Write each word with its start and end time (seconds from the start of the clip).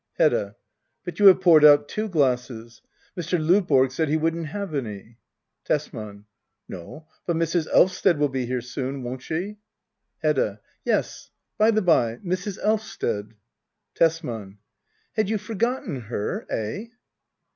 Hedda. 0.17 0.55
But 1.05 1.19
you 1.19 1.27
have 1.27 1.41
poured 1.41 1.63
out 1.63 1.87
two 1.87 2.07
glasses. 2.09 2.81
Mr. 3.15 3.37
Lovborg 3.37 3.91
said 3.91 4.09
he 4.09 4.17
wouldn't 4.17 4.47
have 4.47 4.73
any 4.73 5.19
Tesman. 5.63 6.25
No, 6.67 7.07
but 7.27 7.35
Mrs, 7.35 7.67
Elvsted 7.71 8.17
will 8.17 8.29
soon 8.31 8.31
be 8.31 8.45
here, 8.47 8.99
won't 8.99 9.21
she? 9.21 9.57
Hedda. 10.23 10.59
Yes, 10.83 11.29
by 11.59 11.69
the 11.69 11.83
bye— 11.83 12.17
Mrs. 12.33 12.57
Elvsted 12.63 13.33
Tesman. 13.93 14.57
Had 15.13 15.29
you 15.29 15.37
forgotten 15.37 16.01
her? 16.05 16.47
£h 16.51 16.89